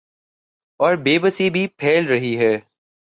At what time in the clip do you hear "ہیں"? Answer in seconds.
2.37-2.57